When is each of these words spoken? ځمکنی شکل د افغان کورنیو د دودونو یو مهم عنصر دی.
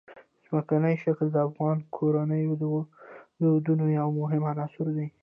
ځمکنی 0.45 0.95
شکل 1.03 1.27
د 1.31 1.37
افغان 1.47 1.77
کورنیو 1.95 2.53
د 2.61 2.65
دودونو 3.41 3.85
یو 3.99 4.07
مهم 4.19 4.41
عنصر 4.51 4.87
دی. 4.97 5.07